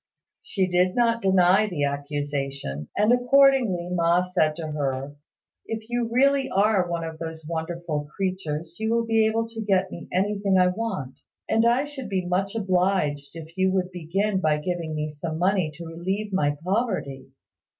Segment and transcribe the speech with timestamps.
[0.41, 5.15] She did not deny the accusation; and accordingly Ma said to her,
[5.67, 9.91] "If you really are one of those wonderful creatures you will be able to get
[9.91, 14.57] me anything I want; and I should be much obliged if you would begin by
[14.57, 17.27] giving me some money to relieve my poverty."